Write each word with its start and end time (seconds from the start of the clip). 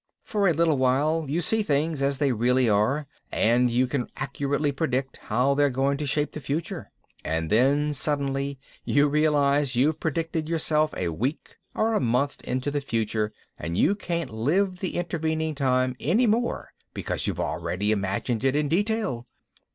For 0.23 0.47
a 0.47 0.51
little 0.53 0.79
while 0.79 1.27
you 1.29 1.41
see 1.41 1.61
things 1.61 2.01
as 2.01 2.17
they 2.17 2.31
really 2.31 2.67
are 2.67 3.05
and 3.31 3.69
you 3.69 3.85
can 3.85 4.07
accurately 4.15 4.71
predict 4.71 5.17
how 5.25 5.53
they're 5.53 5.69
going 5.69 5.97
to 5.97 6.07
shape 6.07 6.31
the 6.31 6.41
future... 6.41 6.89
and 7.23 7.51
then 7.51 7.93
suddenly 7.93 8.57
you 8.83 9.07
realize 9.07 9.75
you've 9.75 9.99
predicted 9.99 10.49
yourself 10.49 10.91
a 10.97 11.09
week 11.09 11.55
or 11.75 11.93
a 11.93 11.99
month 11.99 12.43
into 12.45 12.71
the 12.71 12.81
future 12.81 13.31
and 13.59 13.77
you 13.77 13.93
can't 13.93 14.31
live 14.33 14.79
the 14.79 14.95
intervening 14.95 15.53
time 15.53 15.95
any 15.99 16.25
more 16.25 16.73
because 16.95 17.27
you've 17.27 17.39
already 17.39 17.91
imagined 17.91 18.43
it 18.43 18.55
in 18.55 18.67
detail. 18.67 19.27